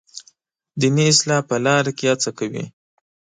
دیني 0.79 1.05
اصلاح 1.13 1.41
په 1.49 1.55
لاره 1.65 1.91
کې 1.97 2.05
هڅه 2.11 2.29
کوي. 2.37 2.65